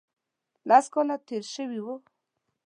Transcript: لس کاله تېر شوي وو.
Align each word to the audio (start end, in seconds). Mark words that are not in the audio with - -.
لس 0.69 0.85
کاله 0.93 1.15
تېر 1.27 1.43
شوي 1.53 1.79
وو. 1.85 1.95